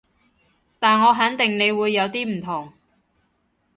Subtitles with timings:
[0.79, 2.73] 但我肯定你會有啲唔同